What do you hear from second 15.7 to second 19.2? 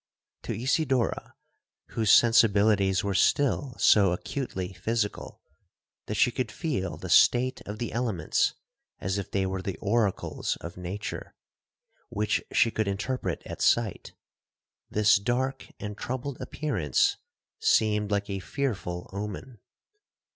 and troubled appearance seemed like a fearful